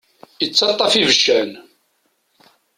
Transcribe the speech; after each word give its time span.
Ittaṭṭaf 0.45 0.93
ibeccan. 0.95 1.51